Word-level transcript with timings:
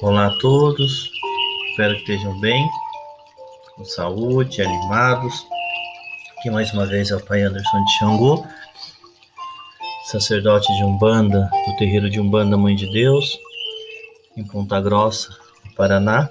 Olá 0.00 0.26
a 0.26 0.38
todos, 0.38 1.10
espero 1.70 1.94
que 1.94 2.00
estejam 2.02 2.38
bem, 2.38 2.64
com 3.74 3.84
saúde, 3.84 4.62
animados. 4.62 5.44
Aqui 6.38 6.48
mais 6.50 6.72
uma 6.72 6.86
vez 6.86 7.10
é 7.10 7.16
o 7.16 7.24
Pai 7.24 7.42
Anderson 7.42 7.84
de 7.84 7.98
Xangô, 7.98 8.46
sacerdote 10.04 10.72
de 10.76 10.84
Umbanda, 10.84 11.50
do 11.66 11.76
terreiro 11.78 12.08
de 12.08 12.20
Umbanda 12.20 12.56
Mãe 12.56 12.76
de 12.76 12.88
Deus, 12.92 13.36
em 14.36 14.44
Ponta 14.44 14.80
Grossa, 14.80 15.36
no 15.64 15.74
Paraná. 15.74 16.30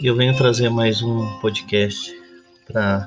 E 0.00 0.06
eu 0.06 0.16
venho 0.16 0.34
trazer 0.34 0.70
mais 0.70 1.02
um 1.02 1.40
podcast 1.40 2.10
para 2.66 3.06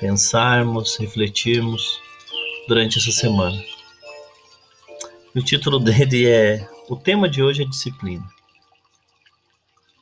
pensarmos, 0.00 0.96
refletirmos 0.96 2.00
durante 2.66 2.98
essa 2.98 3.12
semana. 3.12 3.62
O 5.36 5.42
título 5.42 5.76
dele 5.84 6.26
é 6.26 6.71
O 6.88 6.96
tema 6.96 7.28
de 7.28 7.42
hoje 7.42 7.62
é 7.62 7.64
disciplina. 7.64 8.26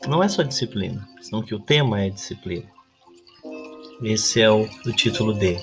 Não 0.08 0.22
é 0.22 0.28
só 0.28 0.42
disciplina, 0.42 1.06
senão 1.20 1.42
que 1.42 1.54
o 1.54 1.60
tema 1.60 2.00
é 2.00 2.08
disciplina. 2.08 2.66
Esse 4.02 4.40
é 4.40 4.50
o, 4.50 4.62
o 4.86 4.92
título 4.92 5.34
dele. 5.34 5.62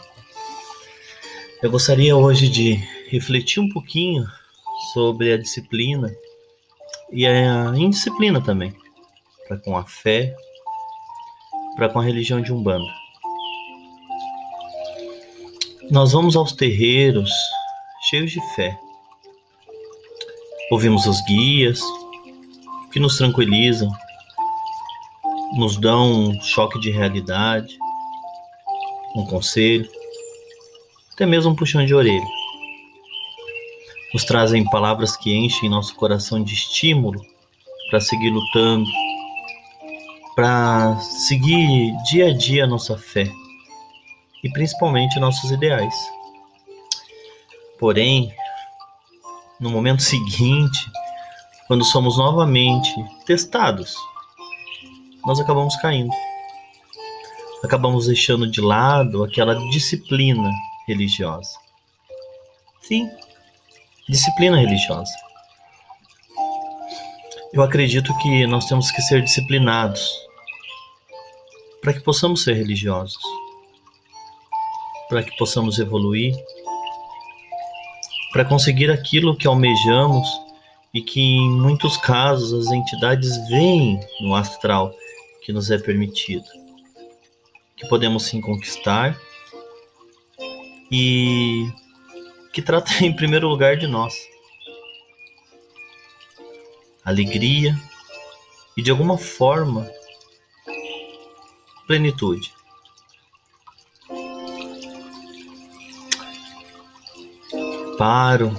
Eu 1.61 1.71
gostaria 1.71 2.15
hoje 2.15 2.47
de 2.47 2.73
refletir 3.09 3.59
um 3.59 3.69
pouquinho 3.69 4.27
sobre 4.93 5.33
a 5.33 5.37
disciplina 5.37 6.15
e 7.11 7.25
a 7.25 7.73
indisciplina 7.75 8.39
também, 8.39 8.75
para 9.47 9.57
com 9.57 9.75
a 9.75 9.83
fé, 9.85 10.35
para 11.75 11.89
com 11.89 11.99
a 11.99 12.03
religião 12.03 12.39
de 12.39 12.53
Umbanda. 12.53 12.93
Nós 15.89 16.11
vamos 16.11 16.35
aos 16.35 16.51
terreiros 16.51 17.31
cheios 18.07 18.31
de 18.31 18.41
fé, 18.53 18.77
Ouvimos 20.69 21.05
os 21.05 21.21
guias 21.21 21.79
que 22.91 22.99
nos 22.99 23.17
tranquilizam, 23.17 23.89
nos 25.55 25.77
dão 25.77 26.29
um 26.29 26.41
choque 26.41 26.77
de 26.77 26.91
realidade, 26.91 27.77
um 29.15 29.25
conselho, 29.25 29.89
até 31.13 31.25
mesmo 31.25 31.51
um 31.51 31.55
puxão 31.55 31.85
de 31.85 31.95
orelha. 31.95 32.27
Nos 34.13 34.25
trazem 34.25 34.69
palavras 34.69 35.15
que 35.15 35.33
enchem 35.33 35.69
nosso 35.69 35.95
coração 35.95 36.43
de 36.43 36.53
estímulo 36.53 37.21
para 37.89 38.01
seguir 38.01 38.29
lutando, 38.29 38.89
para 40.35 40.99
seguir 40.99 41.95
dia 42.03 42.27
a 42.27 42.33
dia 42.33 42.65
a 42.65 42.67
nossa 42.67 42.97
fé 42.97 43.31
e 44.43 44.51
principalmente 44.51 45.17
nossos 45.17 45.49
ideais. 45.49 45.95
Porém, 47.79 48.33
no 49.59 49.69
momento 49.69 50.03
seguinte, 50.03 50.79
quando 51.67 51.83
somos 51.83 52.17
novamente 52.17 52.93
testados, 53.25 53.95
nós 55.25 55.39
acabamos 55.39 55.75
caindo. 55.77 56.13
Acabamos 57.63 58.07
deixando 58.07 58.49
de 58.49 58.61
lado 58.61 59.23
aquela 59.23 59.55
disciplina 59.69 60.51
religiosa. 60.87 61.57
Sim, 62.81 63.09
disciplina 64.07 64.57
religiosa. 64.57 65.11
Eu 67.51 67.61
acredito 67.63 68.15
que 68.19 68.45
nós 68.45 68.65
temos 68.65 68.91
que 68.91 69.01
ser 69.01 69.21
disciplinados 69.23 70.09
para 71.81 71.93
que 71.93 71.99
possamos 72.01 72.43
ser 72.43 72.53
religiosos, 72.53 73.21
para 75.09 75.23
que 75.23 75.35
possamos 75.37 75.79
evoluir 75.79 76.35
para 78.37 78.45
conseguir 78.45 78.91
aquilo 78.91 79.35
que 79.35 79.47
almejamos 79.47 80.27
e 80.93 81.01
que 81.01 81.19
em 81.19 81.49
muitos 81.49 81.97
casos 81.97 82.53
as 82.53 82.71
entidades 82.71 83.35
veem 83.49 83.99
no 84.21 84.35
astral 84.35 84.93
que 85.41 85.51
nos 85.51 85.71
é 85.71 85.79
permitido, 85.79 86.45
que 87.75 87.87
podemos 87.87 88.25
sim 88.25 88.39
conquistar 88.39 89.19
e 90.91 91.67
que 92.53 92.61
trata 92.61 93.03
em 93.03 93.11
primeiro 93.11 93.47
lugar 93.47 93.75
de 93.75 93.87
nós. 93.87 94.13
Alegria 97.03 97.75
e 98.77 98.83
de 98.83 98.91
alguma 98.91 99.17
forma 99.17 99.89
plenitude. 101.87 102.53
Paro 107.97 108.55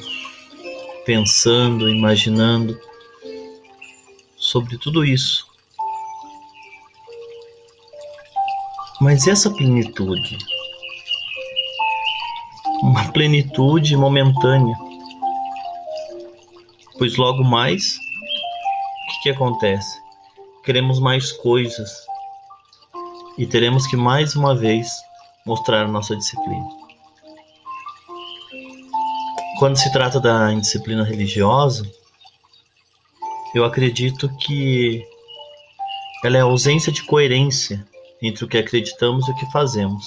pensando, 1.07 1.89
imaginando 1.89 2.79
sobre 4.37 4.77
tudo 4.77 5.05
isso. 5.05 5.47
Mas 9.01 9.27
essa 9.27 9.49
plenitude, 9.51 10.37
uma 12.83 13.11
plenitude 13.13 13.97
momentânea, 13.97 14.77
pois 16.99 17.17
logo 17.17 17.45
mais, 17.45 17.97
o 17.97 19.13
que, 19.13 19.23
que 19.23 19.31
acontece? 19.31 19.99
Queremos 20.65 20.99
mais 20.99 21.33
coisas 21.33 21.91
e 23.39 23.47
teremos 23.47 23.87
que 23.87 23.97
mais 23.97 24.35
uma 24.35 24.55
vez 24.55 24.91
mostrar 25.47 25.87
nossa 25.87 26.17
disciplina. 26.17 26.88
Quando 29.59 29.77
se 29.77 29.91
trata 29.91 30.21
da 30.21 30.53
indisciplina 30.53 31.03
religiosa, 31.03 31.85
eu 33.53 33.65
acredito 33.65 34.29
que 34.37 35.05
ela 36.25 36.37
é 36.37 36.41
a 36.41 36.45
ausência 36.45 36.93
de 36.93 37.03
coerência 37.03 37.85
entre 38.23 38.45
o 38.45 38.49
que 38.49 38.57
acreditamos 38.57 39.27
e 39.27 39.33
o 39.33 39.35
que 39.35 39.51
fazemos. 39.51 40.07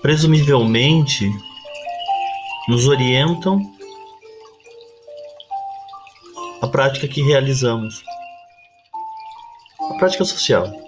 Presumivelmente, 0.00 1.28
nos 2.68 2.86
orientam 2.86 3.60
a 6.62 6.68
prática 6.68 7.08
que 7.08 7.20
realizamos, 7.20 8.04
a 9.90 9.94
prática 9.94 10.24
social. 10.24 10.87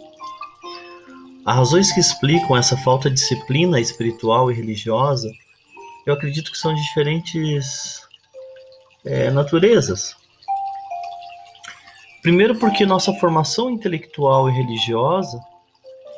As 1.44 1.56
razões 1.56 1.92
que 1.92 2.00
explicam 2.00 2.56
essa 2.56 2.76
falta 2.76 3.08
de 3.08 3.14
disciplina 3.14 3.80
espiritual 3.80 4.50
e 4.50 4.54
religiosa, 4.54 5.30
eu 6.06 6.12
acredito 6.12 6.52
que 6.52 6.58
são 6.58 6.74
de 6.74 6.82
diferentes 6.82 8.02
é, 9.04 9.30
naturezas. 9.30 10.14
Primeiro, 12.22 12.58
porque 12.58 12.84
nossa 12.84 13.12
formação 13.14 13.70
intelectual 13.70 14.50
e 14.50 14.52
religiosa 14.52 15.40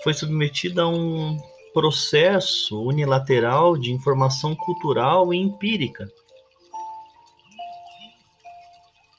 foi 0.03 0.13
submetida 0.13 0.83
a 0.83 0.89
um 0.89 1.39
processo 1.73 2.83
unilateral 2.83 3.77
de 3.79 3.93
informação 3.93 4.57
cultural 4.57 5.33
e 5.33 5.39
empírica, 5.39 6.11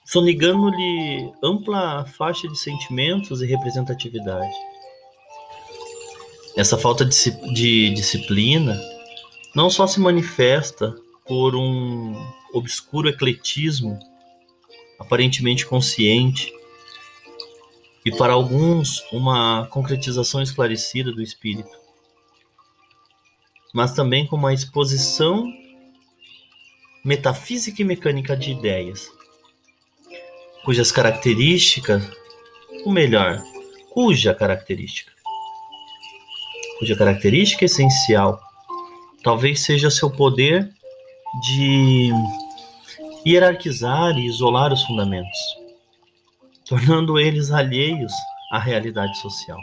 sonegando-lhe 0.06 1.32
ampla 1.42 2.06
faixa 2.06 2.48
de 2.48 2.60
sentimentos 2.60 3.42
e 3.42 3.46
representatividade. 3.46 4.73
Essa 6.56 6.78
falta 6.78 7.04
de, 7.04 7.16
de 7.52 7.90
disciplina 7.90 8.80
não 9.56 9.72
só 9.72 9.88
se 9.88 10.00
manifesta 10.00 10.96
por 11.26 11.56
um 11.56 12.14
obscuro 12.54 13.10
ecletismo 13.10 13.98
aparentemente 15.00 15.66
consciente 15.66 16.54
e 18.06 18.12
para 18.16 18.34
alguns 18.34 19.02
uma 19.12 19.66
concretização 19.68 20.44
esclarecida 20.44 21.12
do 21.12 21.24
espírito, 21.24 21.76
mas 23.74 23.94
também 23.94 24.28
com 24.28 24.36
uma 24.36 24.54
exposição 24.54 25.52
metafísica 27.04 27.82
e 27.82 27.86
mecânica 27.86 28.38
de 28.38 28.52
ideias, 28.52 29.12
cujas 30.64 30.92
características, 30.92 32.04
ou 32.86 32.92
melhor, 32.92 33.42
cuja 33.90 34.36
característica 34.36 35.14
cuja 36.80 36.96
característica 36.96 37.66
essencial 37.66 38.40
talvez 39.24 39.62
seja 39.62 39.90
seu 39.90 40.10
poder 40.12 40.70
de 41.42 42.12
hierarquizar 43.26 44.18
e 44.18 44.28
isolar 44.28 44.72
os 44.72 44.84
fundamentos, 44.84 45.40
tornando 46.68 47.18
eles 47.18 47.52
alheios 47.52 48.12
à 48.52 48.60
realidade 48.60 49.18
social. 49.20 49.58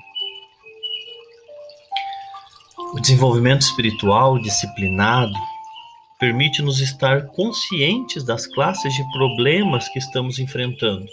O 2.95 3.01
desenvolvimento 3.01 3.63
espiritual 3.63 4.41
disciplinado 4.41 5.35
permite-nos 6.19 6.81
estar 6.81 7.27
conscientes 7.29 8.25
das 8.25 8.47
classes 8.47 8.93
de 8.93 9.13
problemas 9.13 9.89
que 9.89 9.99
estamos 9.99 10.39
enfrentando, 10.39 11.07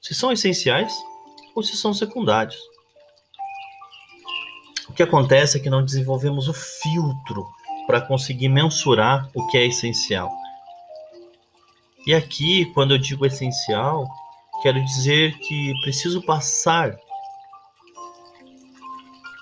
se 0.00 0.14
são 0.14 0.32
essenciais 0.32 0.92
ou 1.54 1.62
se 1.62 1.76
são 1.76 1.94
secundários 1.94 2.56
que 4.92 5.02
acontece 5.02 5.58
é 5.58 5.60
que 5.60 5.70
não 5.70 5.84
desenvolvemos 5.84 6.48
o 6.48 6.54
filtro 6.54 7.46
para 7.86 8.00
conseguir 8.00 8.48
mensurar 8.48 9.28
o 9.34 9.46
que 9.48 9.58
é 9.58 9.66
essencial. 9.66 10.30
E 12.06 12.14
aqui, 12.14 12.66
quando 12.72 12.94
eu 12.94 12.98
digo 12.98 13.26
essencial, 13.26 14.06
quero 14.62 14.82
dizer 14.84 15.36
que 15.38 15.72
preciso 15.82 16.22
passar, 16.22 16.96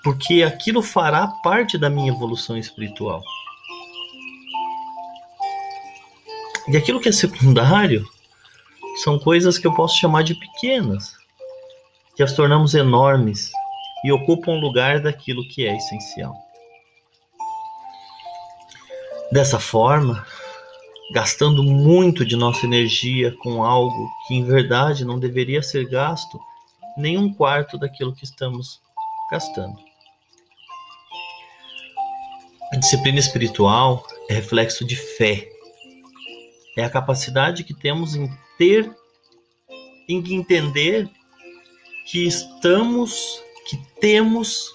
porque 0.02 0.42
aquilo 0.42 0.82
fará 0.82 1.26
parte 1.42 1.76
da 1.76 1.90
minha 1.90 2.10
evolução 2.10 2.56
espiritual. 2.56 3.22
E 6.68 6.76
aquilo 6.76 7.00
que 7.00 7.10
é 7.10 7.12
secundário 7.12 8.04
são 9.02 9.18
coisas 9.18 9.58
que 9.58 9.66
eu 9.66 9.74
posso 9.74 9.98
chamar 9.98 10.22
de 10.22 10.34
pequenas, 10.34 11.12
que 12.16 12.22
as 12.22 12.32
tornamos 12.32 12.74
enormes 12.74 13.50
e 14.04 14.12
ocupam 14.12 14.52
o 14.52 14.60
lugar 14.60 15.00
daquilo 15.00 15.48
que 15.48 15.66
é 15.66 15.74
essencial. 15.74 16.36
Dessa 19.32 19.58
forma, 19.58 20.24
gastando 21.12 21.62
muito 21.62 22.24
de 22.24 22.36
nossa 22.36 22.66
energia 22.66 23.34
com 23.38 23.64
algo 23.64 24.10
que 24.26 24.34
em 24.34 24.44
verdade 24.44 25.04
não 25.04 25.18
deveria 25.18 25.62
ser 25.62 25.88
gasto 25.88 26.38
nem 26.96 27.18
um 27.18 27.32
quarto 27.32 27.76
daquilo 27.76 28.14
que 28.14 28.24
estamos 28.24 28.80
gastando. 29.30 29.76
A 32.72 32.76
disciplina 32.76 33.18
espiritual 33.18 34.04
é 34.28 34.34
reflexo 34.34 34.84
de 34.84 34.96
fé. 34.96 35.48
É 36.76 36.84
a 36.84 36.90
capacidade 36.90 37.62
que 37.62 37.72
temos 37.72 38.16
em 38.16 38.28
ter, 38.58 38.92
em 40.08 40.34
entender 40.34 41.08
que 42.10 42.26
estamos, 42.26 43.43
que 43.66 43.76
temos, 44.00 44.74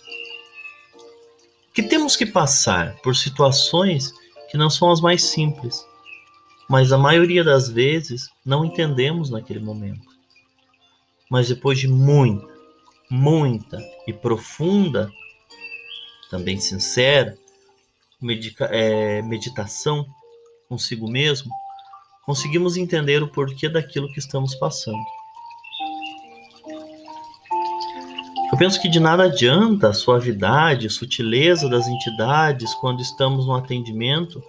que 1.73 1.83
temos 1.83 2.15
que 2.15 2.25
passar 2.25 2.95
por 3.01 3.15
situações 3.15 4.11
que 4.49 4.57
não 4.57 4.69
são 4.69 4.91
as 4.91 4.99
mais 4.99 5.23
simples 5.23 5.87
mas 6.69 6.91
a 6.91 6.97
maioria 6.99 7.43
das 7.43 7.67
vezes 7.67 8.29
não 8.45 8.63
entendemos 8.63 9.31
naquele 9.31 9.59
momento. 9.59 10.07
Mas 11.27 11.47
depois 11.47 11.79
de 11.79 11.87
muita, 11.87 12.47
muita 13.09 13.79
e 14.05 14.13
profunda, 14.13 15.11
também 16.29 16.59
sincera, 16.59 17.35
medica, 18.21 18.65
é, 18.65 19.19
meditação 19.23 20.05
consigo 20.67 21.09
mesmo, 21.09 21.51
conseguimos 22.23 22.77
entender 22.77 23.23
o 23.23 23.31
porquê 23.31 23.67
daquilo 23.67 24.11
que 24.13 24.19
estamos 24.19 24.53
passando. 24.53 25.03
Penso 28.59 28.81
que 28.81 28.89
de 28.89 28.99
nada 28.99 29.23
adianta 29.23 29.87
a 29.87 29.93
suavidade, 29.93 30.85
a 30.85 30.89
sutileza 30.89 31.69
das 31.69 31.87
entidades 31.87 32.73
quando 32.75 33.01
estamos 33.01 33.47
no 33.47 33.55
atendimento 33.55 34.43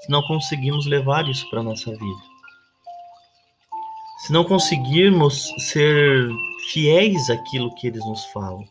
se 0.00 0.08
não 0.08 0.22
conseguimos 0.22 0.86
levar 0.86 1.28
isso 1.28 1.50
para 1.50 1.60
a 1.60 1.64
nossa 1.64 1.90
vida. 1.90 2.22
Se 4.18 4.32
não 4.32 4.44
conseguirmos 4.44 5.48
ser 5.58 6.30
fiéis 6.70 7.28
àquilo 7.28 7.74
que 7.74 7.88
eles 7.88 8.04
nos 8.06 8.24
falam, 8.26 8.64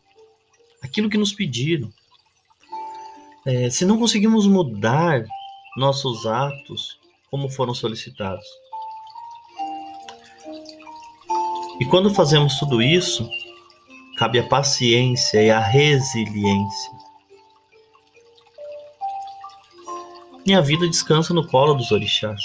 aquilo 0.81 1.09
que 1.09 1.17
nos 1.17 1.33
pediram. 1.33 1.91
É, 3.45 3.69
se 3.69 3.83
não 3.83 3.99
conseguimos 3.99 4.47
mudar 4.47 5.25
nossos 5.75 6.25
atos 6.25 6.97
como 7.29 7.49
foram 7.49 7.73
solicitados. 7.73 8.45
E 11.81 11.85
quando 11.85 12.13
fazemos 12.13 12.57
tudo 12.57 12.81
isso, 12.81 13.29
cabe 14.17 14.39
a 14.39 14.47
paciência 14.47 15.41
e 15.41 15.51
a 15.51 15.59
resiliência 15.59 17.05
Minha 20.45 20.61
vida 20.61 20.87
descansa 20.87 21.33
no 21.33 21.47
colo 21.47 21.73
dos 21.73 21.91
orixás. 21.91 22.39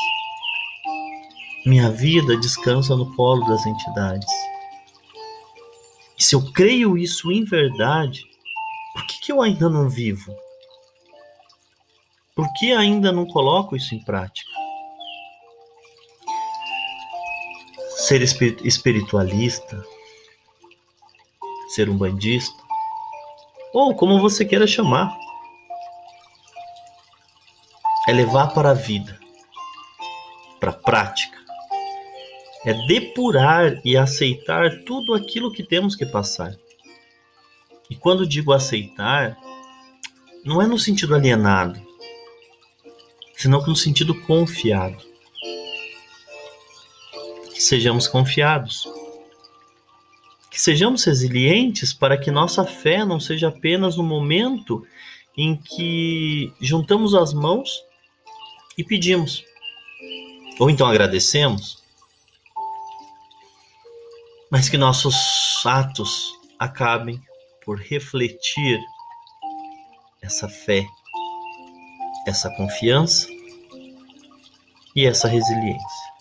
Minha 1.66 1.90
vida 1.90 2.34
descansa 2.38 2.96
no 2.96 3.14
colo 3.14 3.46
das 3.46 3.66
entidades. 3.66 4.32
E 6.18 6.24
se 6.24 6.34
eu 6.34 6.50
creio 6.50 6.96
isso 6.96 7.30
em 7.30 7.44
verdade, 7.44 8.24
por 8.94 9.06
que, 9.06 9.20
que 9.20 9.32
eu 9.32 9.42
ainda 9.42 9.68
não 9.68 9.86
vivo? 9.90 10.34
Por 12.34 12.50
que 12.54 12.72
ainda 12.72 13.12
não 13.12 13.26
coloco 13.26 13.76
isso 13.76 13.94
em 13.94 14.02
prática? 14.02 14.48
Ser 17.98 18.22
espiritualista, 18.22 19.84
ser 21.74 21.88
um 21.88 21.96
bandista, 21.96 22.60
ou 23.72 23.94
como 23.94 24.20
você 24.20 24.44
queira 24.44 24.66
chamar, 24.66 25.16
é 28.08 28.12
levar 28.12 28.48
para 28.48 28.70
a 28.70 28.74
vida, 28.74 29.18
para 30.58 30.70
a 30.70 30.74
prática. 30.74 31.38
É 32.64 32.74
depurar 32.86 33.80
e 33.84 33.96
aceitar 33.96 34.82
tudo 34.84 35.14
aquilo 35.14 35.52
que 35.52 35.62
temos 35.62 35.96
que 35.96 36.04
passar. 36.04 36.54
E 37.88 37.94
quando 37.94 38.26
digo 38.26 38.52
aceitar, 38.52 39.36
não 40.44 40.60
é 40.60 40.66
no 40.66 40.78
sentido 40.78 41.14
alienado, 41.14 41.80
senão 43.36 43.64
no 43.66 43.76
sentido 43.76 44.14
confiado. 44.22 45.02
Que 47.54 47.62
sejamos 47.62 48.06
confiados. 48.06 48.86
Que 50.60 50.64
sejamos 50.64 51.02
resilientes 51.04 51.94
para 51.94 52.18
que 52.18 52.30
nossa 52.30 52.66
fé 52.66 53.02
não 53.02 53.18
seja 53.18 53.48
apenas 53.48 53.96
no 53.96 54.02
momento 54.02 54.86
em 55.34 55.56
que 55.56 56.52
juntamos 56.60 57.14
as 57.14 57.32
mãos 57.32 57.82
e 58.76 58.84
pedimos. 58.84 59.42
Ou 60.58 60.68
então 60.68 60.86
agradecemos, 60.86 61.82
mas 64.50 64.68
que 64.68 64.76
nossos 64.76 65.16
atos 65.64 66.30
acabem 66.58 67.18
por 67.64 67.78
refletir 67.78 68.78
essa 70.20 70.46
fé, 70.46 70.86
essa 72.26 72.54
confiança 72.54 73.26
e 74.94 75.06
essa 75.06 75.26
resiliência. 75.26 76.12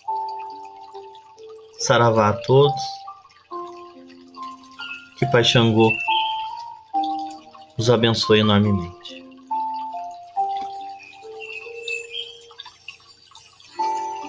Saravá 1.78 2.30
a 2.30 2.32
todos. 2.32 2.80
Pai 5.30 5.44
Xangô 5.44 5.92
os 7.78 7.88
abençoe 7.88 8.40
enormemente. 8.40 9.19